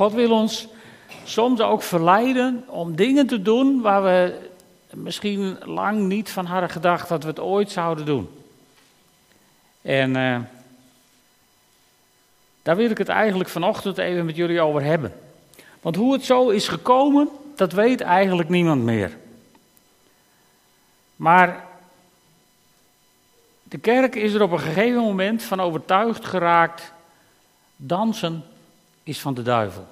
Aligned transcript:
God 0.00 0.12
wil 0.12 0.30
ons 0.30 0.68
soms 1.24 1.60
ook 1.60 1.82
verleiden 1.82 2.64
om 2.66 2.96
dingen 2.96 3.26
te 3.26 3.42
doen 3.42 3.80
waar 3.80 4.02
we 4.02 4.48
misschien 4.90 5.58
lang 5.64 6.00
niet 6.00 6.30
van 6.30 6.44
hadden 6.46 6.70
gedacht 6.70 7.08
dat 7.08 7.22
we 7.22 7.28
het 7.28 7.40
ooit 7.40 7.70
zouden 7.70 8.04
doen. 8.04 8.28
En 9.82 10.16
uh, 10.16 10.38
daar 12.62 12.76
wil 12.76 12.90
ik 12.90 12.98
het 12.98 13.08
eigenlijk 13.08 13.50
vanochtend 13.50 13.98
even 13.98 14.24
met 14.24 14.36
jullie 14.36 14.60
over 14.60 14.82
hebben. 14.82 15.12
Want 15.80 15.96
hoe 15.96 16.12
het 16.12 16.24
zo 16.24 16.48
is 16.48 16.68
gekomen, 16.68 17.28
dat 17.56 17.72
weet 17.72 18.00
eigenlijk 18.00 18.48
niemand 18.48 18.82
meer. 18.82 19.16
Maar 21.16 21.64
de 23.62 23.78
kerk 23.78 24.14
is 24.14 24.32
er 24.32 24.42
op 24.42 24.52
een 24.52 24.60
gegeven 24.60 25.02
moment 25.02 25.42
van 25.42 25.60
overtuigd 25.60 26.26
geraakt: 26.26 26.92
dansen 27.76 28.44
is 29.10 29.20
van 29.20 29.34
de 29.34 29.42
duivel. 29.42 29.86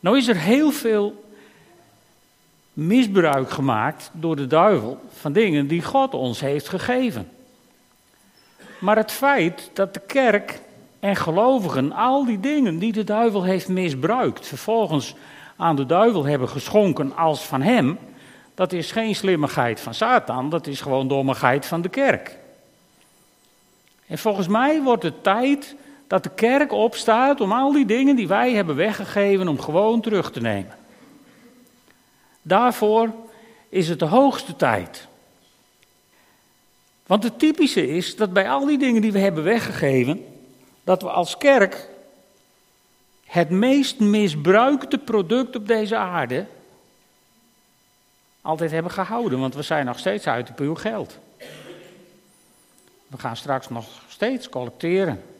Nou 0.00 0.16
is 0.16 0.28
er 0.28 0.36
heel 0.36 0.70
veel 0.70 1.24
misbruik 2.72 3.50
gemaakt 3.50 4.10
door 4.12 4.36
de 4.36 4.46
duivel 4.46 5.00
van 5.12 5.32
dingen 5.32 5.66
die 5.66 5.82
God 5.82 6.14
ons 6.14 6.40
heeft 6.40 6.68
gegeven. 6.68 7.28
Maar 8.78 8.96
het 8.96 9.12
feit 9.12 9.70
dat 9.72 9.94
de 9.94 10.00
kerk 10.00 10.60
en 11.00 11.16
gelovigen 11.16 11.92
al 11.92 12.24
die 12.24 12.40
dingen 12.40 12.78
die 12.78 12.92
de 12.92 13.04
duivel 13.04 13.42
heeft 13.42 13.68
misbruikt, 13.68 14.46
vervolgens 14.46 15.14
aan 15.56 15.76
de 15.76 15.86
duivel 15.86 16.24
hebben 16.24 16.48
geschonken 16.48 17.16
als 17.16 17.44
van 17.44 17.62
hem, 17.62 17.98
dat 18.54 18.72
is 18.72 18.92
geen 18.92 19.14
slimmigheid 19.14 19.80
van 19.80 19.94
Satan, 19.94 20.50
dat 20.50 20.66
is 20.66 20.80
gewoon 20.80 21.08
dommigheid 21.08 21.66
van 21.66 21.82
de 21.82 21.88
kerk. 21.88 22.38
En 24.06 24.18
volgens 24.18 24.48
mij 24.48 24.82
wordt 24.82 25.02
het 25.02 25.22
tijd 25.22 25.76
dat 26.14 26.22
de 26.22 26.30
kerk 26.34 26.72
opstaat 26.72 27.40
om 27.40 27.52
al 27.52 27.72
die 27.72 27.86
dingen 27.86 28.16
die 28.16 28.28
wij 28.28 28.52
hebben 28.52 28.76
weggegeven, 28.76 29.48
om 29.48 29.60
gewoon 29.60 30.00
terug 30.00 30.30
te 30.30 30.40
nemen. 30.40 30.76
Daarvoor 32.42 33.10
is 33.68 33.88
het 33.88 33.98
de 33.98 34.04
hoogste 34.04 34.56
tijd. 34.56 35.06
Want 37.06 37.22
het 37.22 37.38
typische 37.38 37.88
is 37.88 38.16
dat 38.16 38.32
bij 38.32 38.50
al 38.50 38.66
die 38.66 38.78
dingen 38.78 39.02
die 39.02 39.12
we 39.12 39.18
hebben 39.18 39.44
weggegeven, 39.44 40.24
dat 40.84 41.02
we 41.02 41.10
als 41.10 41.38
kerk 41.38 41.88
het 43.24 43.50
meest 43.50 44.00
misbruikte 44.00 44.98
product 44.98 45.56
op 45.56 45.66
deze 45.66 45.96
aarde 45.96 46.46
altijd 48.40 48.70
hebben 48.70 48.92
gehouden. 48.92 49.38
Want 49.38 49.54
we 49.54 49.62
zijn 49.62 49.86
nog 49.86 49.98
steeds 49.98 50.26
uit 50.26 50.50
op 50.50 50.58
uw 50.58 50.74
geld. 50.74 51.18
We 53.06 53.18
gaan 53.18 53.36
straks 53.36 53.68
nog 53.68 53.86
steeds 54.08 54.48
collecteren. 54.48 55.33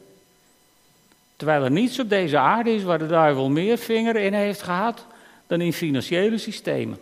Terwijl 1.44 1.64
er 1.64 1.70
niets 1.70 1.98
op 1.98 2.08
deze 2.08 2.38
aarde 2.38 2.74
is 2.74 2.82
waar 2.82 2.98
de 2.98 3.06
duivel 3.06 3.50
meer 3.50 3.78
vinger 3.78 4.16
in 4.16 4.32
heeft 4.32 4.62
gehad 4.62 5.06
dan 5.46 5.60
in 5.60 5.72
financiële 5.72 6.38
systemen. 6.38 6.98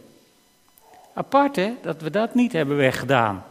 Apart 1.14 1.56
hè, 1.56 1.74
dat 1.82 2.00
we 2.00 2.10
dat 2.10 2.34
niet 2.34 2.52
hebben 2.52 2.76
weggedaan. 2.76 3.44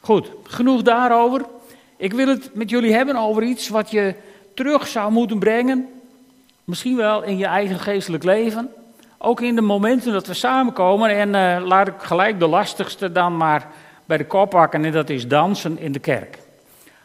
Goed, 0.00 0.30
genoeg 0.42 0.82
daarover. 0.82 1.44
Ik 1.96 2.12
wil 2.12 2.26
het 2.26 2.54
met 2.54 2.70
jullie 2.70 2.92
hebben 2.92 3.16
over 3.16 3.42
iets 3.42 3.68
wat 3.68 3.90
je 3.90 4.14
terug 4.54 4.86
zou 4.86 5.12
moeten 5.12 5.38
brengen. 5.38 5.88
Misschien 6.64 6.96
wel 6.96 7.22
in 7.22 7.36
je 7.36 7.46
eigen 7.46 7.78
geestelijk 7.78 8.24
leven. 8.24 8.72
Ook 9.18 9.40
in 9.40 9.54
de 9.54 9.60
momenten 9.60 10.12
dat 10.12 10.26
we 10.26 10.34
samenkomen. 10.34 11.10
En 11.10 11.28
uh, 11.28 11.66
laat 11.66 11.88
ik 11.88 11.94
gelijk 11.98 12.38
de 12.38 12.46
lastigste 12.46 13.12
dan 13.12 13.36
maar 13.36 13.68
bij 14.04 14.16
de 14.16 14.26
kop 14.26 14.50
pakken. 14.50 14.84
En 14.84 14.92
dat 14.92 15.10
is 15.10 15.28
dansen 15.28 15.78
in 15.78 15.92
de 15.92 15.98
kerk. 15.98 16.44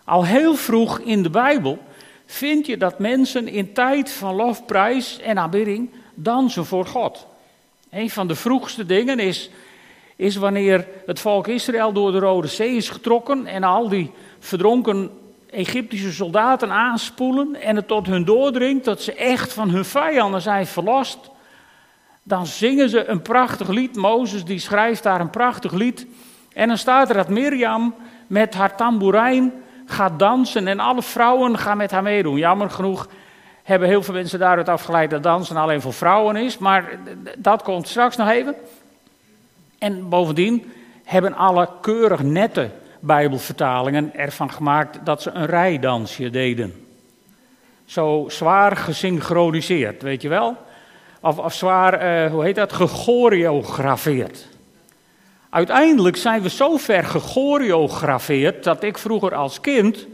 Al 0.03 0.25
heel 0.25 0.55
vroeg 0.55 0.99
in 0.99 1.23
de 1.23 1.30
Bijbel 1.30 1.80
vind 2.25 2.66
je 2.66 2.77
dat 2.77 2.99
mensen 2.99 3.47
in 3.47 3.73
tijd 3.73 4.11
van 4.11 4.35
lofprijs 4.35 5.19
en 5.19 5.38
aanbidding 5.38 5.89
dansen 6.13 6.66
voor 6.66 6.85
God. 6.85 7.28
Een 7.89 8.09
van 8.09 8.28
de 8.28 8.35
vroegste 8.35 8.85
dingen 8.85 9.19
is, 9.19 9.50
is 10.16 10.35
wanneer 10.35 10.88
het 11.06 11.19
volk 11.19 11.47
Israël 11.47 11.94
door 11.94 12.11
de 12.11 12.19
Rode 12.19 12.47
Zee 12.47 12.75
is 12.75 12.90
getrokken 12.90 13.45
en 13.45 13.63
al 13.63 13.90
die 13.90 14.11
verdronken 14.40 15.11
Egyptische 15.51 16.11
soldaten 16.11 16.72
aanspoelen 16.72 17.61
en 17.61 17.75
het 17.75 17.88
tot 17.88 18.07
hun 18.07 18.25
doordringt 18.25 18.85
dat 18.85 19.01
ze 19.01 19.13
echt 19.13 19.53
van 19.53 19.69
hun 19.69 19.85
vijanden 19.85 20.41
zijn 20.41 20.67
verlost. 20.67 21.29
Dan 22.23 22.45
zingen 22.45 22.90
ze 22.90 23.06
een 23.06 23.22
prachtig 23.22 23.67
lied. 23.67 23.95
Mozes 23.95 24.44
die 24.44 24.59
schrijft 24.59 25.03
daar 25.03 25.22
een 25.22 25.29
prachtig 25.29 25.72
lied. 25.72 26.07
En 26.53 26.67
dan 26.67 26.78
staat 26.78 27.09
er 27.09 27.16
dat 27.16 27.29
Mirjam 27.29 27.95
met 28.28 28.53
haar 28.53 28.75
tamboerijn 28.75 29.53
gaat 29.91 30.19
dansen 30.19 30.68
en 30.68 30.79
alle 30.79 31.02
vrouwen 31.02 31.57
gaan 31.57 31.78
met 31.78 31.91
haar 31.91 32.03
meedoen. 32.03 32.38
Jammer 32.38 32.69
genoeg 32.69 33.07
hebben 33.63 33.88
heel 33.88 34.03
veel 34.03 34.13
mensen 34.13 34.40
daaruit 34.40 34.69
afgeleid 34.69 35.09
dat 35.09 35.24
dansen 35.24 35.57
alleen 35.57 35.81
voor 35.81 35.94
vrouwen 35.94 36.35
is, 36.35 36.57
maar 36.57 37.00
dat 37.38 37.63
komt 37.63 37.88
straks 37.88 38.16
nog 38.16 38.29
even. 38.29 38.56
En 39.79 40.09
bovendien 40.09 40.72
hebben 41.03 41.35
alle 41.35 41.69
keurig 41.81 42.24
nette 42.24 42.69
Bijbelvertalingen 43.00 44.16
ervan 44.16 44.52
gemaakt 44.52 45.00
dat 45.03 45.22
ze 45.22 45.31
een 45.31 45.46
rijdansje 45.46 46.29
deden. 46.29 46.85
Zo 47.85 48.25
zwaar 48.28 48.78
gesynchroniseerd, 48.78 50.02
weet 50.02 50.22
je 50.22 50.29
wel? 50.29 50.58
Of, 51.22 51.38
of 51.38 51.53
zwaar, 51.53 52.23
uh, 52.25 52.31
hoe 52.31 52.44
heet 52.44 52.56
dat, 52.56 52.73
gechoreografeerd. 52.73 54.47
Uiteindelijk 55.51 56.17
zijn 56.17 56.41
we 56.41 56.50
zo 56.50 56.78
ver 56.78 57.03
gechoreografeerd 57.03 58.63
dat 58.63 58.84
ik 58.84 58.97
vroeger 58.97 59.35
als 59.35 59.62
kind. 59.62 60.06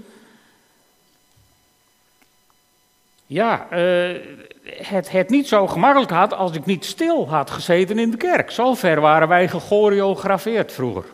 Ja, 3.25 3.67
uh, 3.71 4.17
het, 4.63 5.11
het 5.11 5.29
niet 5.29 5.47
zo 5.47 5.67
gemakkelijk 5.67 6.11
had 6.11 6.33
als 6.33 6.51
ik 6.51 6.65
niet 6.65 6.85
stil 6.85 7.29
had 7.29 7.51
gezeten 7.51 7.99
in 7.99 8.11
de 8.11 8.17
kerk. 8.17 8.51
Zo 8.51 8.73
ver 8.73 9.01
waren 9.01 9.27
wij 9.27 9.47
gechoreografeerd 9.47 10.71
vroeger. 10.71 11.05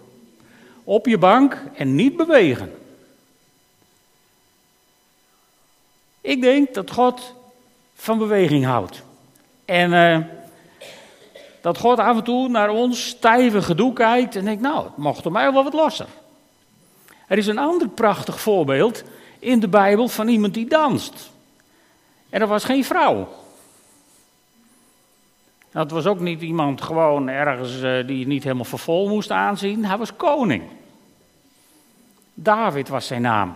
Op 0.84 1.06
je 1.06 1.18
bank 1.18 1.58
en 1.76 1.96
niet 1.96 2.18
bewegen. 2.18 2.74
Ik 6.22 6.42
denk 6.42 6.74
dat 6.74 6.92
God 6.92 7.34
van 7.96 8.18
beweging 8.18 8.66
houdt. 8.66 9.04
En 9.66 9.92
uh, 9.92 10.18
dat 11.64 11.78
God 11.78 12.00
af 12.00 12.18
en 12.18 12.24
toe 12.24 12.50
naar 12.50 12.70
ons 12.70 13.08
stijve 13.08 13.62
gedoe 13.62 13.94
kijkt 13.94 14.36
en 14.36 14.46
denkt, 14.46 14.62
nou, 14.62 14.84
het 14.84 14.98
mocht 14.98 15.26
er 15.26 15.32
mij 15.32 15.52
wel 15.52 15.64
wat 15.64 15.74
losser. 15.74 16.08
Er 17.28 17.38
is 17.38 17.48
een 17.48 17.58
ander 17.58 17.88
prachtig 17.88 18.40
voorbeeld 18.40 19.04
in 19.40 19.60
de 19.60 19.68
Bijbel 19.68 20.08
van 20.08 20.28
iemand 20.28 20.54
die 20.54 20.68
danst. 20.68 21.32
En 22.30 22.40
dat 22.40 22.50
was 22.50 22.64
geen 22.64 22.84
vrouw. 22.84 23.28
Dat 25.72 25.92
was 25.92 26.06
ook 26.06 26.20
niet 26.20 26.42
iemand 26.42 26.82
gewoon 26.82 27.28
ergens 27.28 27.82
uh, 27.82 28.08
die 28.08 28.28
niet 28.28 28.44
helemaal 28.44 28.66
voor 28.66 28.80
vol 28.80 29.08
moest 29.08 29.32
aanzien. 29.32 29.86
Hij 29.86 29.98
was 29.98 30.16
koning. 30.16 30.64
David 32.34 32.88
was 32.88 33.08
zijn 33.08 33.22
naam. 33.22 33.56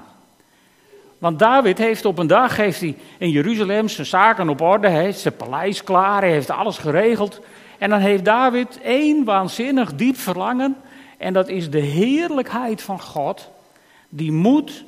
Want 1.17 1.39
David 1.39 1.77
heeft 1.77 2.05
op 2.05 2.17
een 2.17 2.27
dag 2.27 2.57
heeft 2.57 2.79
hij 2.79 2.97
in 3.17 3.29
Jeruzalem 3.29 3.87
zijn 3.87 4.07
zaken 4.07 4.49
op 4.49 4.61
orde, 4.61 4.89
hij 4.89 5.03
heeft 5.03 5.19
zijn 5.19 5.35
paleis 5.35 5.83
klaar, 5.83 6.21
hij 6.21 6.31
heeft 6.31 6.49
alles 6.49 6.77
geregeld. 6.77 7.41
En 7.77 7.89
dan 7.89 7.99
heeft 7.99 8.25
David 8.25 8.79
één 8.81 9.23
waanzinnig 9.23 9.95
diep 9.95 10.17
verlangen. 10.17 10.75
En 11.17 11.33
dat 11.33 11.49
is 11.49 11.69
de 11.69 11.79
heerlijkheid 11.79 12.81
van 12.81 13.01
God. 13.01 13.49
Die 14.09 14.31
moet 14.31 14.83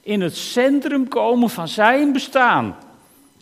in 0.00 0.20
het 0.20 0.36
centrum 0.36 1.08
komen 1.08 1.50
van 1.50 1.68
zijn 1.68 2.12
bestaan 2.12 2.76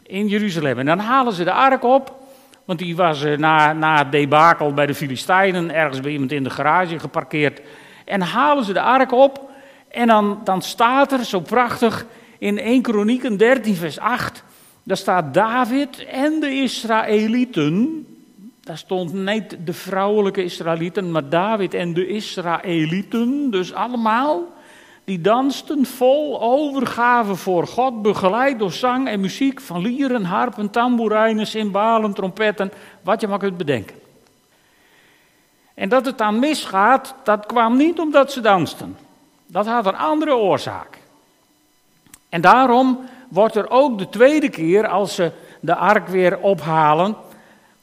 in 0.02 0.28
Jeruzalem. 0.28 0.78
En 0.78 0.86
dan 0.86 0.98
halen 0.98 1.32
ze 1.32 1.44
de 1.44 1.52
ark 1.52 1.82
op. 1.82 2.22
Want 2.64 2.78
die 2.78 2.96
was 2.96 3.24
eh, 3.24 3.38
na, 3.38 3.72
na 3.72 3.98
het 3.98 4.12
debakel 4.12 4.74
bij 4.74 4.86
de 4.86 4.94
Filistijnen 4.94 5.74
ergens 5.74 6.00
bij 6.00 6.12
iemand 6.12 6.32
in 6.32 6.44
de 6.44 6.50
garage 6.50 6.98
geparkeerd. 6.98 7.60
En 8.04 8.20
halen 8.20 8.64
ze 8.64 8.72
de 8.72 8.80
ark 8.80 9.12
op. 9.12 9.50
En 9.88 10.06
dan, 10.06 10.40
dan 10.44 10.62
staat 10.62 11.12
er 11.12 11.24
zo 11.24 11.40
prachtig 11.40 12.06
in 12.38 12.58
1 12.58 12.82
Kronieken 12.82 13.36
13 13.36 13.74
vers 13.74 13.98
8. 13.98 14.44
Daar 14.82 14.96
staat 14.96 15.34
David 15.34 16.04
en 16.04 16.40
de 16.40 16.50
Israëlieten 16.50 18.06
daar 18.64 18.78
stond 18.78 19.12
niet 19.12 19.56
de 19.64 19.72
vrouwelijke 19.72 20.44
Israëlieten, 20.44 21.10
maar 21.10 21.28
David 21.28 21.74
en 21.74 21.94
de 21.94 22.06
Israëlieten, 22.06 23.50
dus 23.50 23.72
allemaal, 23.72 24.42
die 25.04 25.20
dansten 25.20 25.86
vol 25.86 26.40
overgave 26.40 27.34
voor 27.34 27.66
God, 27.66 28.02
begeleid 28.02 28.58
door 28.58 28.72
zang 28.72 29.08
en 29.08 29.20
muziek 29.20 29.60
van 29.60 29.80
lieren, 29.80 30.24
harpen, 30.24 30.70
tamboerijnen, 30.70 31.46
cymbalen, 31.46 32.14
trompetten, 32.14 32.72
wat 33.02 33.20
je 33.20 33.28
maar 33.28 33.38
kunt 33.38 33.56
bedenken. 33.56 33.96
En 35.74 35.88
dat 35.88 36.06
het 36.06 36.18
dan 36.18 36.38
misgaat, 36.38 37.14
dat 37.24 37.46
kwam 37.46 37.76
niet 37.76 37.98
omdat 37.98 38.32
ze 38.32 38.40
dansten. 38.40 38.96
Dat 39.46 39.66
had 39.66 39.86
een 39.86 39.96
andere 39.96 40.36
oorzaak. 40.36 40.98
En 42.28 42.40
daarom 42.40 42.98
wordt 43.28 43.54
er 43.54 43.70
ook 43.70 43.98
de 43.98 44.08
tweede 44.08 44.48
keer, 44.48 44.88
als 44.88 45.14
ze 45.14 45.30
de 45.60 45.74
ark 45.74 46.08
weer 46.08 46.38
ophalen, 46.38 47.16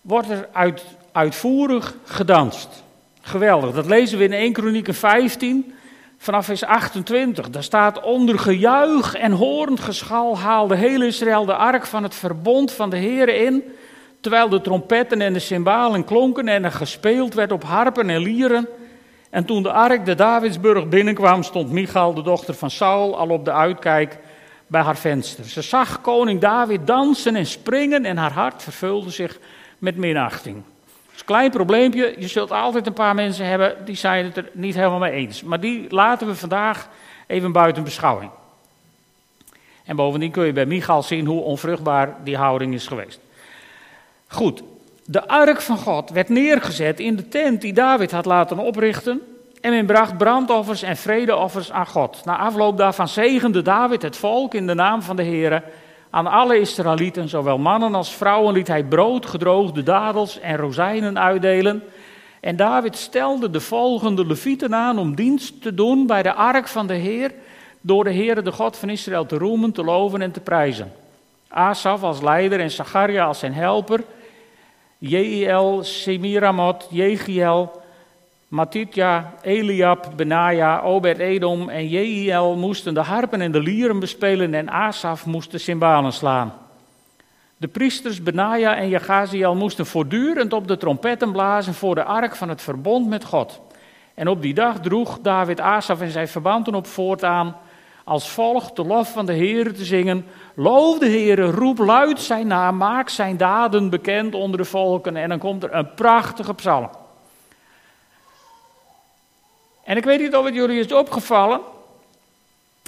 wordt 0.02 0.30
er 0.30 0.50
uit, 0.52 0.84
uitvoerig 1.12 1.96
gedanst. 2.04 2.84
Geweldig, 3.22 3.76
dat 3.76 3.86
lezen 3.86 4.18
we 4.18 4.24
in 4.24 4.34
1 4.34 4.54
Kronieken 4.54 4.94
15, 4.94 5.74
vanaf 6.18 6.46
vers 6.46 6.64
28. 6.64 7.50
Daar 7.50 7.64
staat 7.64 8.02
onder 8.02 8.40
gejuich 8.40 9.16
en 9.16 9.32
horend 9.32 9.80
geschal 9.80 10.38
haalde 10.38 10.76
heel 10.76 11.02
Israël 11.02 11.46
de 11.46 11.56
ark 11.56 11.86
van 11.86 12.04
het 12.04 12.16
verbond 12.16 12.72
van 12.72 12.90
de 12.90 12.98
Heeren 12.98 13.46
in, 13.46 13.64
terwijl 14.20 14.50
de 14.50 14.62
trompetten 14.62 15.22
en 15.22 15.34
de 15.34 15.40
cymbalen 15.40 16.04
klonken 16.04 16.48
en 16.48 16.64
er 16.64 16.72
gespeeld 16.72 17.34
werd 17.34 17.52
op 17.52 17.64
harpen 17.64 18.10
en 18.10 18.22
lieren. 18.22 18.68
En 19.30 19.46
toen 19.46 19.64
de 19.64 19.72
ark 19.72 20.06
de 20.06 20.16
Davidsburg 20.16 20.90
binnenkwam, 20.90 21.44
stond 21.44 21.72
Michal, 21.72 22.14
de 22.14 22.22
dochter 22.22 22.54
van 22.54 22.72
Saul, 22.72 23.18
al 23.18 23.30
op 23.30 23.46
de 23.46 23.52
uitkijk 23.52 24.18
bij 24.68 24.82
haar 24.82 24.98
venster. 24.98 25.44
Ze 25.44 25.62
zag 25.62 26.02
koning 26.02 26.42
David 26.42 26.88
dansen 26.88 27.36
en 27.36 27.46
springen 27.46 28.06
en 28.06 28.18
haar 28.18 28.32
hart 28.32 28.64
vervulde 28.64 29.10
zich 29.10 29.40
met 29.82 29.98
minachting. 29.98 30.56
Dat 30.56 31.14
is 31.14 31.20
een 31.20 31.26
klein 31.26 31.52
probleempje. 31.52 32.16
Je 32.18 32.28
zult 32.28 32.52
altijd 32.52 32.88
een 32.88 32.94
paar 32.94 33.16
mensen 33.16 33.46
hebben 33.46 33.86
die 33.86 33.96
zijn 33.96 34.26
het 34.26 34.38
er 34.38 34.50
niet 34.54 34.76
helemaal 34.76 35.00
mee 35.00 35.12
eens. 35.12 35.44
Maar 35.44 35.60
die 35.60 35.86
laten 35.90 36.28
we 36.28 36.36
vandaag 36.36 36.90
even 37.28 37.52
buiten 37.52 37.84
beschouwing. 37.84 38.32
En 39.86 39.96
bovendien 39.96 40.32
kun 40.32 40.46
je 40.46 40.54
bij 40.54 40.66
Michal 40.66 41.04
zien 41.04 41.26
hoe 41.26 41.42
onvruchtbaar 41.42 42.16
die 42.24 42.38
houding 42.38 42.74
is 42.74 42.88
geweest. 42.88 43.20
Goed, 44.28 44.64
de 45.06 45.28
ark 45.28 45.62
van 45.62 45.78
God 45.78 46.10
werd 46.10 46.30
neergezet 46.30 47.00
in 47.00 47.16
de 47.16 47.28
tent 47.28 47.62
die 47.62 47.74
David 47.74 48.12
had 48.12 48.26
laten 48.26 48.60
oprichten. 48.60 49.22
En 49.62 49.72
men 49.72 49.86
bracht 49.86 50.18
brandoffers 50.18 50.82
en 50.82 50.98
vredeoffers 50.98 51.72
aan 51.72 51.88
God. 51.88 52.22
Na 52.26 52.38
afloop 52.38 52.78
daarvan 52.78 53.08
zegende 53.08 53.62
David 53.62 54.02
het 54.02 54.18
volk 54.18 54.54
in 54.54 54.68
de 54.68 54.74
naam 54.74 55.02
van 55.02 55.16
de 55.16 55.24
Heer. 55.24 55.64
Aan 56.14 56.28
alle 56.28 56.60
Israëlieten, 56.60 57.30
zowel 57.30 57.58
mannen 57.58 57.96
als 57.96 58.16
vrouwen, 58.16 58.54
liet 58.54 58.68
hij 58.68 58.84
brood, 58.84 59.26
gedroogde 59.26 59.84
dadels 59.84 60.40
en 60.40 60.58
rozijnen 60.58 61.20
uitdelen. 61.20 61.84
En 62.40 62.56
David 62.56 62.98
stelde 62.98 63.50
de 63.50 63.60
volgende 63.60 64.26
levieten 64.26 64.76
aan 64.76 65.00
om 65.00 65.16
dienst 65.16 65.62
te 65.62 65.74
doen 65.74 66.08
bij 66.08 66.24
de 66.24 66.34
ark 66.34 66.68
van 66.68 66.88
de 66.88 66.94
Heer, 66.94 67.32
door 67.82 68.04
de 68.04 68.14
Heere 68.14 68.42
de 68.42 68.52
God 68.52 68.78
van 68.78 68.90
Israël 68.90 69.26
te 69.26 69.38
roemen, 69.38 69.72
te 69.72 69.84
loven 69.84 70.22
en 70.22 70.32
te 70.32 70.40
prijzen. 70.40 70.92
Asaf 71.48 72.04
als 72.04 72.22
leider 72.22 72.60
en 72.60 72.72
Zacharia 72.72 73.26
als 73.26 73.40
zijn 73.40 73.54
helper, 73.54 74.04
Jeiel, 74.98 75.84
Semiramot, 75.84 76.88
Jegiel, 76.90 77.81
Matitja, 78.52 79.34
Eliab, 79.42 80.12
Benaja, 80.16 80.82
Obed-Edom 80.82 81.70
en 81.70 81.88
Jehiel 81.88 82.56
moesten 82.56 82.94
de 82.94 83.00
harpen 83.00 83.42
en 83.42 83.52
de 83.52 83.60
lieren 83.60 84.00
bespelen 84.00 84.54
en 84.54 84.70
Asaf 84.70 85.26
moest 85.26 85.52
de 85.52 85.58
cymbalen 85.58 86.14
slaan. 86.14 86.54
De 87.58 87.68
priesters 87.68 88.24
Benaja 88.24 88.76
en 88.76 88.90
Jagaziel 88.90 89.56
moesten 89.56 89.86
voortdurend 89.86 90.54
op 90.54 90.68
de 90.68 90.78
trompetten 90.78 91.32
blazen 91.32 91.74
voor 91.74 91.96
de 91.96 92.04
ark 92.04 92.36
van 92.36 92.50
het 92.50 92.62
verbond 92.62 93.08
met 93.08 93.26
God. 93.26 93.62
En 94.14 94.28
op 94.28 94.42
die 94.42 94.54
dag 94.54 94.80
droeg 94.80 95.20
David 95.22 95.60
Asaf 95.60 96.02
en 96.02 96.12
zijn 96.12 96.28
verbanden 96.28 96.76
op 96.76 96.88
voortaan 96.88 97.56
als 98.04 98.30
volgt 98.30 98.76
de 98.76 98.86
lof 98.86 99.12
van 99.12 99.26
de 99.26 99.34
Heer 99.34 99.74
te 99.74 99.86
zingen. 99.86 100.26
Loof 100.56 101.00
de 101.00 101.08
Heer, 101.08 101.40
roep 101.40 101.78
luid 101.78 102.20
zijn 102.20 102.48
naam, 102.48 102.78
maak 102.78 103.10
zijn 103.10 103.38
daden 103.38 103.90
bekend 103.90 104.36
onder 104.36 104.58
de 104.58 104.66
volken. 104.66 105.16
En 105.16 105.30
dan 105.30 105.40
komt 105.40 105.64
er 105.64 105.74
een 105.74 105.94
prachtige 105.94 106.54
psalm. 106.54 106.90
En 109.84 109.98
ik 109.98 110.04
weet 110.04 110.20
niet 110.20 110.36
of 110.36 110.46
het 110.46 110.54
jullie 110.54 110.80
is 110.80 110.92
opgevallen, 110.92 111.62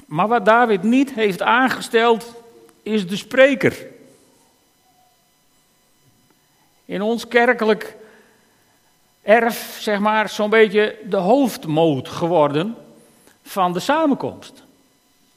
maar 0.06 0.28
wat 0.28 0.46
David 0.46 0.84
niet 0.84 1.14
heeft 1.14 1.42
aangesteld, 1.42 2.34
is 2.84 3.08
de 3.08 3.16
spreker. 3.16 3.88
In 6.86 7.02
ons 7.02 7.28
kerkelijk 7.28 7.96
erf, 9.22 9.78
zeg 9.80 10.00
maar, 10.00 10.30
zo'n 10.30 10.50
beetje 10.50 10.98
de 11.06 11.18
hoofdmoot 11.18 12.10
geworden 12.10 12.76
van 13.44 13.74
de 13.74 13.80
samenkomst. 13.80 14.64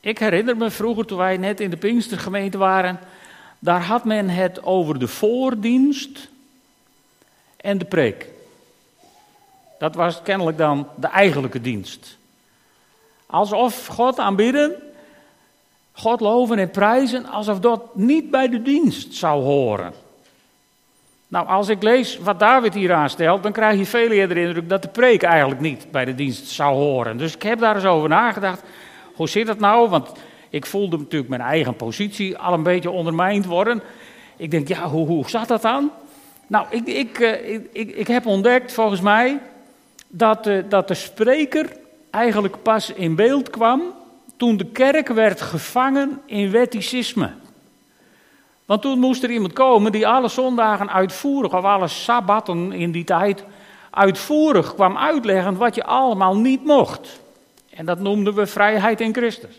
Ik 0.01 0.19
herinner 0.19 0.57
me 0.57 0.71
vroeger, 0.71 1.07
toen 1.07 1.19
wij 1.19 1.37
net 1.37 1.61
in 1.61 1.71
de 1.71 1.77
Pinkstergemeente 1.77 2.59
waren, 2.59 3.01
daar 3.59 3.83
had 3.83 4.05
men 4.05 4.29
het 4.29 4.63
over 4.63 4.99
de 4.99 5.09
voordienst 5.09 6.29
en 7.57 7.79
de 7.79 7.85
preek. 7.85 8.35
Dat 9.79 9.95
was 9.95 10.23
kennelijk 10.23 10.59
dan 10.59 10.89
de 10.95 11.07
eigenlijke 11.07 11.61
dienst. 11.61 12.19
Alsof 13.27 13.87
God 13.87 14.19
aanbidden, 14.19 14.75
God 15.93 16.21
loven 16.21 16.59
en 16.59 16.71
prijzen, 16.71 17.27
alsof 17.27 17.61
dat 17.61 17.95
niet 17.95 18.31
bij 18.31 18.49
de 18.49 18.63
dienst 18.63 19.15
zou 19.15 19.43
horen. 19.43 19.93
Nou, 21.29 21.49
als 21.49 21.69
ik 21.69 21.83
lees 21.83 22.19
wat 22.19 22.39
David 22.39 22.75
hier 22.75 22.93
aanstelt, 22.93 23.43
dan 23.43 23.53
krijg 23.53 23.79
je 23.79 23.87
veel 23.87 24.11
eerder 24.11 24.37
de 24.37 24.43
indruk 24.43 24.69
dat 24.69 24.83
de 24.83 24.89
preek 24.89 25.23
eigenlijk 25.23 25.61
niet 25.61 25.87
bij 25.91 26.05
de 26.05 26.15
dienst 26.15 26.47
zou 26.47 26.75
horen. 26.75 27.17
Dus 27.17 27.35
ik 27.35 27.43
heb 27.43 27.59
daar 27.59 27.75
eens 27.75 27.85
over 27.85 28.09
nagedacht. 28.09 28.63
Hoe 29.15 29.29
zit 29.29 29.47
dat 29.47 29.59
nou? 29.59 29.89
Want 29.89 30.13
ik 30.51 30.67
voelde 30.67 30.97
natuurlijk 30.97 31.31
mijn 31.31 31.41
eigen 31.41 31.77
positie 31.77 32.39
al 32.39 32.53
een 32.53 32.63
beetje 32.63 32.91
ondermijnd 32.91 33.47
worden. 33.47 33.83
Ik 34.37 34.51
denk, 34.51 34.69
ja, 34.69 34.89
hoe, 34.89 35.07
hoe 35.07 35.31
zat 35.31 35.49
dat 35.49 35.63
dan? 35.63 35.91
Nou, 36.47 36.67
ik, 36.71 36.87
ik, 36.87 37.19
eh, 37.19 37.55
ik, 37.55 37.69
ik, 37.73 37.91
ik 37.91 38.07
heb 38.07 38.27
ontdekt, 38.27 38.73
volgens 38.73 39.01
mij, 39.01 39.39
dat 40.09 40.45
de, 40.45 40.65
dat 40.69 40.89
de 40.89 40.95
spreker 40.95 41.77
eigenlijk 42.11 42.63
pas 42.63 42.93
in 42.93 43.15
beeld 43.15 43.51
kwam 43.51 43.83
toen 44.37 44.57
de 44.57 44.65
kerk 44.65 45.09
werd 45.09 45.41
gevangen 45.41 46.21
in 46.27 46.51
wetticisme. 46.51 47.33
Want 48.65 48.83
toen 48.83 48.99
moest 48.99 49.23
er 49.23 49.31
iemand 49.31 49.53
komen 49.53 49.93
die 49.93 50.07
alle 50.07 50.29
zondagen 50.29 50.91
uitvoerig, 50.91 51.55
of 51.55 51.65
alle 51.65 51.89
sabbatten 51.89 52.73
in 52.73 52.91
die 52.91 53.05
tijd, 53.05 53.45
uitvoerig 53.91 54.75
kwam 54.75 54.97
uitleggen 54.97 55.57
wat 55.57 55.75
je 55.75 55.85
allemaal 55.85 56.37
niet 56.37 56.65
mocht. 56.65 57.21
En 57.71 57.87
dat 57.87 57.99
noemden 57.99 58.35
we 58.35 58.47
vrijheid 58.47 59.01
in 59.01 59.15
Christus. 59.15 59.55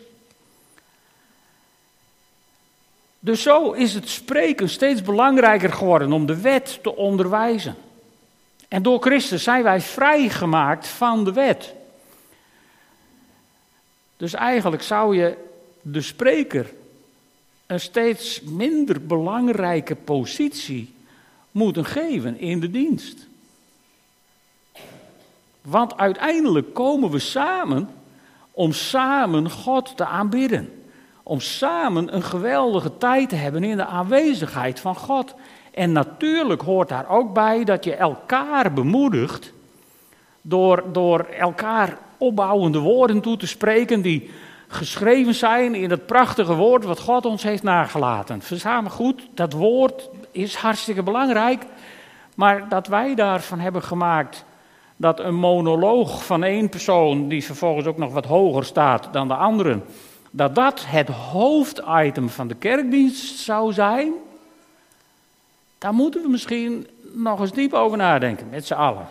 Dus 3.20 3.42
zo 3.42 3.72
is 3.72 3.94
het 3.94 4.08
spreken 4.08 4.68
steeds 4.68 5.02
belangrijker 5.02 5.72
geworden 5.72 6.12
om 6.12 6.26
de 6.26 6.40
wet 6.40 6.78
te 6.82 6.96
onderwijzen. 6.96 7.76
En 8.68 8.82
door 8.82 9.00
Christus 9.00 9.42
zijn 9.42 9.62
wij 9.62 9.80
vrijgemaakt 9.80 10.86
van 10.86 11.24
de 11.24 11.32
wet. 11.32 11.74
Dus 14.16 14.34
eigenlijk 14.34 14.82
zou 14.82 15.16
je 15.16 15.36
de 15.82 16.00
spreker 16.00 16.72
een 17.66 17.80
steeds 17.80 18.40
minder 18.40 19.06
belangrijke 19.06 19.94
positie 19.94 20.94
moeten 21.50 21.84
geven 21.84 22.38
in 22.38 22.60
de 22.60 22.70
dienst. 22.70 23.26
Want 25.62 25.96
uiteindelijk 25.96 26.74
komen 26.74 27.10
we 27.10 27.18
samen 27.18 27.88
om 28.50 28.72
samen 28.72 29.50
God 29.50 29.96
te 29.96 30.04
aanbidden. 30.04 30.82
Om 31.22 31.40
samen 31.40 32.14
een 32.14 32.22
geweldige 32.22 32.98
tijd 32.98 33.28
te 33.28 33.34
hebben 33.34 33.64
in 33.64 33.76
de 33.76 33.86
aanwezigheid 33.86 34.80
van 34.80 34.96
God. 34.96 35.34
En 35.74 35.92
natuurlijk 35.92 36.62
hoort 36.62 36.88
daar 36.88 37.08
ook 37.08 37.32
bij 37.32 37.64
dat 37.64 37.84
je 37.84 37.94
elkaar 37.94 38.72
bemoedigt 38.72 39.52
door, 40.40 40.84
door 40.92 41.20
elkaar 41.20 41.98
opbouwende 42.18 42.78
woorden 42.78 43.20
toe 43.20 43.36
te 43.36 43.46
spreken 43.46 44.02
die 44.02 44.30
geschreven 44.68 45.34
zijn 45.34 45.74
in 45.74 45.90
het 45.90 46.06
prachtige 46.06 46.54
woord 46.54 46.84
wat 46.84 47.00
God 47.00 47.26
ons 47.26 47.42
heeft 47.42 47.62
nagelaten. 47.62 48.42
Verzamen 48.42 48.90
goed, 48.90 49.28
dat 49.34 49.52
woord 49.52 50.10
is 50.30 50.54
hartstikke 50.54 51.02
belangrijk, 51.02 51.64
maar 52.34 52.68
dat 52.68 52.86
wij 52.86 53.14
daarvan 53.14 53.58
hebben 53.58 53.82
gemaakt 53.82 54.44
dat 54.96 55.20
een 55.20 55.34
monoloog 55.34 56.24
van 56.24 56.44
één 56.44 56.68
persoon, 56.68 57.28
die 57.28 57.44
vervolgens 57.44 57.86
ook 57.86 57.98
nog 57.98 58.12
wat 58.12 58.24
hoger 58.24 58.64
staat 58.64 59.08
dan 59.12 59.28
de 59.28 59.34
anderen, 59.34 59.84
dat 60.30 60.54
dat 60.54 60.84
het 60.86 61.08
hoofditem 61.08 62.28
van 62.28 62.48
de 62.48 62.54
kerkdienst 62.54 63.38
zou 63.38 63.72
zijn, 63.72 64.12
daar 65.78 65.94
moeten 65.94 66.22
we 66.22 66.28
misschien 66.28 66.86
nog 67.12 67.40
eens 67.40 67.52
diep 67.52 67.72
over 67.72 67.98
nadenken 67.98 68.48
met 68.48 68.66
z'n 68.66 68.74
allen. 68.74 69.08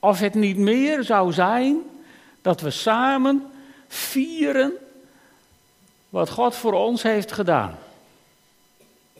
Of 0.00 0.18
het 0.18 0.34
niet 0.34 0.56
meer 0.56 1.04
zou 1.04 1.32
zijn 1.32 1.76
dat 2.42 2.60
we 2.60 2.70
samen 2.70 3.46
vieren 3.88 4.72
wat 6.08 6.30
God 6.30 6.54
voor 6.54 6.72
ons 6.72 7.02
heeft 7.02 7.32
gedaan. 7.32 7.78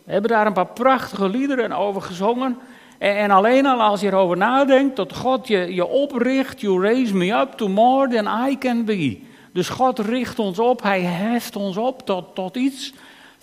We 0.05 0.13
hebben 0.13 0.31
daar 0.31 0.47
een 0.47 0.53
paar 0.53 0.67
prachtige 0.67 1.29
liederen 1.29 1.73
over 1.73 2.03
gezongen. 2.03 2.59
En, 2.99 3.31
alleen 3.31 3.67
al 3.67 3.83
als 3.83 4.01
je 4.01 4.07
erover 4.07 4.37
nadenkt, 4.37 4.97
dat 4.97 5.17
God 5.17 5.49
je, 5.49 5.75
je 5.75 5.87
opricht, 5.87 6.61
you 6.61 6.83
raise 6.83 7.15
me 7.15 7.33
up 7.33 7.53
to 7.53 7.69
more 7.69 8.09
than 8.09 8.49
I 8.49 8.59
can 8.59 8.85
be. 8.85 9.21
Dus 9.53 9.69
God 9.69 9.99
richt 9.99 10.39
ons 10.39 10.59
op, 10.59 10.83
Hij 10.83 11.01
heft 11.01 11.57
ons 11.57 11.77
op 11.77 12.07
tot, 12.07 12.35
tot 12.35 12.57
iets 12.57 12.93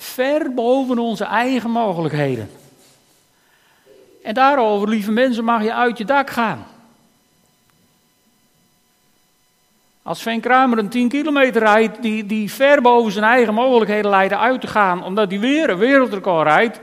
ver 0.03 0.53
boven 0.53 0.99
onze 0.99 1.23
eigen 1.23 1.69
mogelijkheden. 1.69 2.49
En 4.23 4.33
daarover, 4.33 4.89
lieve 4.89 5.11
mensen, 5.11 5.43
mag 5.43 5.63
je 5.63 5.73
uit 5.73 5.97
je 5.97 6.05
dak 6.05 6.29
gaan. 6.29 6.65
Als 10.03 10.19
Sven 10.19 10.39
Kramer 10.39 10.77
een 10.77 10.89
10 10.89 11.09
kilometer 11.09 11.61
rijdt 11.61 12.01
die, 12.01 12.25
die 12.25 12.51
ver 12.51 12.81
boven 12.81 13.11
zijn 13.11 13.25
eigen 13.25 13.53
mogelijkheden 13.53 14.09
leidt 14.09 14.33
uit 14.33 14.61
te 14.61 14.67
gaan, 14.67 15.03
omdat 15.03 15.29
hij 15.29 15.39
weer 15.39 15.69
een 15.69 15.77
wereldrecord 15.77 16.47
rijdt, 16.47 16.79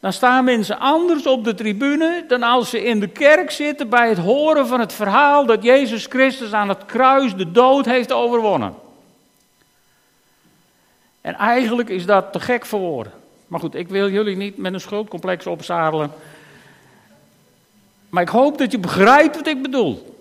dan 0.00 0.12
staan 0.12 0.44
mensen 0.44 0.78
anders 0.78 1.26
op 1.26 1.44
de 1.44 1.54
tribune 1.54 2.24
dan 2.28 2.42
als 2.42 2.70
ze 2.70 2.84
in 2.84 3.00
de 3.00 3.08
kerk 3.08 3.50
zitten 3.50 3.88
bij 3.88 4.08
het 4.08 4.18
horen 4.18 4.66
van 4.66 4.80
het 4.80 4.92
verhaal 4.92 5.46
dat 5.46 5.62
Jezus 5.62 6.06
Christus 6.06 6.52
aan 6.52 6.68
het 6.68 6.84
kruis 6.84 7.34
de 7.34 7.50
dood 7.50 7.84
heeft 7.84 8.12
overwonnen. 8.12 8.74
En 11.28 11.34
eigenlijk 11.34 11.88
is 11.88 12.06
dat 12.06 12.32
te 12.32 12.40
gek 12.40 12.66
voor 12.66 12.80
woorden. 12.80 13.12
Maar 13.46 13.60
goed, 13.60 13.74
ik 13.74 13.88
wil 13.88 14.10
jullie 14.10 14.36
niet 14.36 14.56
met 14.56 14.72
een 14.72 14.80
schuldcomplex 14.80 15.46
opzadelen. 15.46 16.12
Maar 18.08 18.22
ik 18.22 18.28
hoop 18.28 18.58
dat 18.58 18.70
je 18.70 18.78
begrijpt 18.78 19.36
wat 19.36 19.46
ik 19.46 19.62
bedoel. 19.62 20.16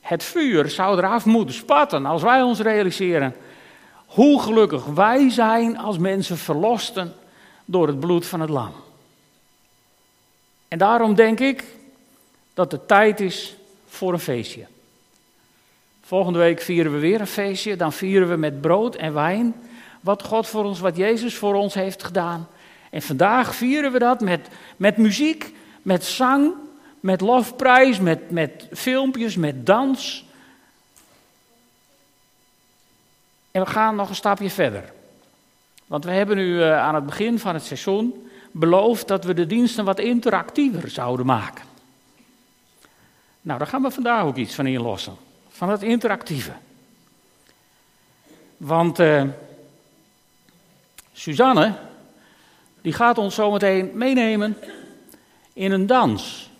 Het 0.00 0.22
vuur 0.24 0.70
zou 0.70 0.98
eraf 0.98 1.24
moeten 1.24 1.54
spatten 1.54 2.06
als 2.06 2.22
wij 2.22 2.42
ons 2.42 2.60
realiseren 2.60 3.34
hoe 4.06 4.42
gelukkig 4.42 4.84
wij 4.84 5.30
zijn 5.30 5.78
als 5.78 5.98
mensen 5.98 6.36
verlosten 6.38 7.14
door 7.64 7.86
het 7.86 8.00
bloed 8.00 8.26
van 8.26 8.40
het 8.40 8.50
lam. 8.50 8.72
En 10.68 10.78
daarom 10.78 11.14
denk 11.14 11.40
ik 11.40 11.64
dat 12.54 12.72
het 12.72 12.88
tijd 12.88 13.20
is 13.20 13.56
voor 13.86 14.12
een 14.12 14.18
feestje. 14.18 14.66
Volgende 16.02 16.38
week 16.38 16.60
vieren 16.60 16.92
we 16.92 16.98
weer 16.98 17.20
een 17.20 17.26
feestje. 17.26 17.76
Dan 17.76 17.92
vieren 17.92 18.28
we 18.28 18.36
met 18.36 18.60
brood 18.60 18.94
en 18.94 19.14
wijn 19.14 19.54
wat 20.06 20.22
God 20.22 20.46
voor 20.46 20.64
ons, 20.64 20.80
wat 20.80 20.96
Jezus 20.96 21.36
voor 21.36 21.54
ons 21.54 21.74
heeft 21.74 22.04
gedaan. 22.04 22.48
En 22.90 23.02
vandaag 23.02 23.54
vieren 23.54 23.92
we 23.92 23.98
dat 23.98 24.20
met, 24.20 24.48
met 24.76 24.96
muziek, 24.96 25.54
met 25.82 26.04
zang, 26.04 26.52
met 27.00 27.20
lofprijs, 27.20 27.98
met, 27.98 28.30
met 28.30 28.68
filmpjes, 28.72 29.36
met 29.36 29.66
dans. 29.66 30.24
En 33.50 33.62
we 33.62 33.66
gaan 33.66 33.96
nog 33.96 34.08
een 34.08 34.14
stapje 34.14 34.50
verder. 34.50 34.92
Want 35.86 36.04
we 36.04 36.10
hebben 36.10 36.36
nu 36.36 36.62
eh, 36.62 36.78
aan 36.78 36.94
het 36.94 37.06
begin 37.06 37.38
van 37.38 37.54
het 37.54 37.64
seizoen 37.64 38.28
beloofd 38.50 39.08
dat 39.08 39.24
we 39.24 39.34
de 39.34 39.46
diensten 39.46 39.84
wat 39.84 39.98
interactiever 39.98 40.90
zouden 40.90 41.26
maken. 41.26 41.64
Nou, 43.40 43.58
daar 43.58 43.68
gaan 43.68 43.82
we 43.82 43.90
vandaag 43.90 44.22
ook 44.22 44.36
iets 44.36 44.54
van 44.54 44.66
inlossen. 44.66 45.16
Van 45.48 45.70
het 45.70 45.82
interactieve. 45.82 46.52
Want 48.56 49.00
uh, 49.00 49.22
Suzanne, 51.16 51.74
die 52.80 52.92
gaat 52.92 53.18
ons 53.18 53.34
zometeen 53.34 53.90
meenemen 53.94 54.56
in 55.52 55.72
een 55.72 55.86
dans. 55.86 56.50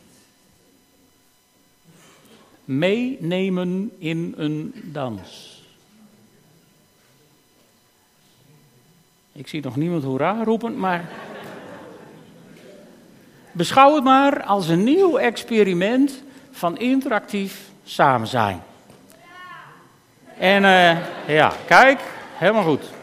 Meenemen 2.65 3.93
in 3.99 4.35
een 4.37 4.73
dans. 4.85 5.55
Ik 9.33 9.49
zie 9.49 9.63
nog 9.63 9.77
niemand 9.77 10.05
hoera 10.05 10.45
roepen, 10.45 10.79
maar. 10.79 11.09
Beschouw 13.53 13.95
het 13.95 14.05
maar 14.05 14.43
als 14.43 14.69
een 14.69 14.85
nieuw 14.85 15.19
experiment 15.19 16.23
van 16.51 16.79
interactief 16.79 17.71
samen 17.85 18.29
zijn. 18.29 18.63
En 20.39 20.63
uh, 20.63 20.97
ja, 21.27 21.53
kijk, 21.67 22.01
helemaal 22.39 22.65
goed. 22.65 22.96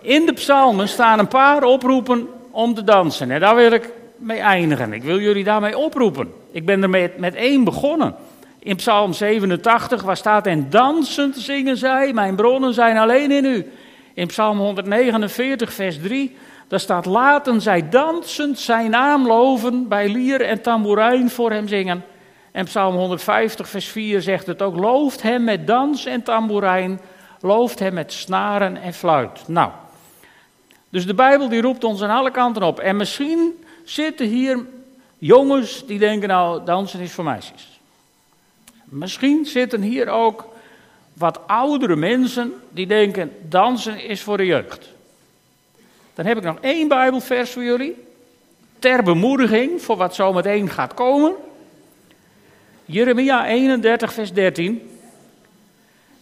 In 0.00 0.26
de 0.26 0.32
psalmen 0.32 0.88
staan 0.88 1.18
een 1.18 1.28
paar 1.28 1.62
oproepen 1.62 2.28
om 2.50 2.74
te 2.74 2.84
dansen. 2.84 3.30
En 3.30 3.40
daar 3.40 3.54
wil 3.54 3.72
ik 3.72 3.92
mee 4.16 4.38
eindigen. 4.38 4.92
Ik 4.92 5.02
wil 5.02 5.20
jullie 5.20 5.44
daarmee 5.44 5.78
oproepen. 5.78 6.32
Ik 6.52 6.66
ben 6.66 6.82
er 6.82 6.90
met, 7.16 7.34
één 7.34 7.64
begonnen. 7.64 8.14
In 8.58 8.76
Psalm 8.76 9.12
87, 9.12 10.02
waar 10.02 10.16
staat: 10.16 10.46
En 10.46 10.70
dansend 10.70 11.36
zingen 11.36 11.76
zij, 11.76 12.12
mijn 12.12 12.36
bronnen 12.36 12.74
zijn 12.74 12.96
alleen 12.96 13.30
in 13.30 13.44
u. 13.44 13.70
In 14.14 14.26
Psalm 14.26 14.58
149, 14.58 15.72
vers 15.72 15.98
3, 15.98 16.36
daar 16.68 16.80
staat: 16.80 17.06
Laten 17.06 17.60
zij 17.60 17.88
dansend 17.88 18.58
zijn 18.58 18.90
naam 18.90 19.26
loven, 19.26 19.88
bij 19.88 20.08
lier 20.08 20.40
en 20.40 20.62
tamboerijn 20.62 21.30
voor 21.30 21.50
hem 21.50 21.68
zingen. 21.68 22.04
En 22.52 22.64
Psalm 22.64 22.94
150, 22.94 23.68
vers 23.68 23.86
4 23.86 24.22
zegt 24.22 24.46
het 24.46 24.62
ook: 24.62 24.76
Looft 24.76 25.22
hem 25.22 25.44
met 25.44 25.66
dans 25.66 26.06
en 26.06 26.22
tamboerijn, 26.22 27.00
looft 27.40 27.78
hem 27.78 27.94
met 27.94 28.12
snaren 28.12 28.76
en 28.76 28.94
fluit. 28.94 29.48
Nou, 29.48 29.70
dus 30.88 31.06
de 31.06 31.14
Bijbel 31.14 31.48
die 31.48 31.60
roept 31.60 31.84
ons 31.84 32.02
aan 32.02 32.10
alle 32.10 32.30
kanten 32.30 32.62
op. 32.62 32.78
En 32.80 32.96
misschien 32.96 33.64
zitten 33.84 34.26
hier 34.26 34.66
jongens 35.18 35.86
die 35.86 35.98
denken: 35.98 36.28
Nou, 36.28 36.64
dansen 36.64 37.00
is 37.00 37.12
voor 37.12 37.24
meisjes. 37.24 37.80
Misschien 38.84 39.46
zitten 39.46 39.82
hier 39.82 40.08
ook 40.08 40.48
wat 41.12 41.40
oudere 41.46 41.96
mensen 41.96 42.54
die 42.70 42.86
denken 42.86 43.32
dansen 43.48 44.04
is 44.04 44.22
voor 44.22 44.36
de 44.36 44.46
jeugd. 44.46 44.88
Dan 46.14 46.26
heb 46.26 46.36
ik 46.36 46.42
nog 46.42 46.58
één 46.60 46.88
Bijbelvers 46.88 47.50
voor 47.50 47.62
jullie. 47.62 48.04
Ter 48.78 49.02
bemoediging 49.02 49.82
voor 49.82 49.96
wat 49.96 50.14
zo 50.14 50.32
meteen 50.32 50.68
gaat 50.68 50.94
komen. 50.94 51.34
Jeremia 52.84 53.46
31, 53.46 54.12
vers 54.12 54.32
13. 54.32 54.95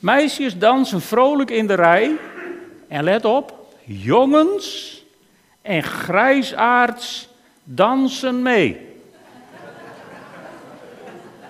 Meisjes 0.04 0.58
dansen 0.58 1.00
vrolijk 1.00 1.50
in 1.50 1.66
de 1.66 1.74
rij. 1.74 2.16
En 2.88 3.04
let 3.04 3.24
op, 3.24 3.68
jongens 3.84 5.02
en 5.62 5.82
grijsaards 5.82 7.28
dansen 7.62 8.42
mee. 8.42 8.86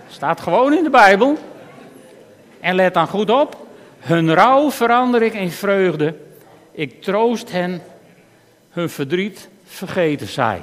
Staat 0.09 0.41
gewoon 0.41 0.73
in 0.73 0.83
de 0.83 0.91
Bijbel. 0.91 1.39
En 2.61 2.75
let 2.75 2.95
dan 2.95 3.09
goed 3.09 3.31
op, 3.31 3.67
hun 3.99 4.35
rouw 4.35 4.71
verander 4.71 5.23
ik 5.23 5.35
in 5.35 5.51
vreugde. 5.51 6.17
Ik 6.73 7.03
troost 7.03 7.53
hen, 7.53 7.83
hun 8.71 8.91
verdriet 8.91 9.49
vergeten 9.65 10.27
zij. 10.27 10.63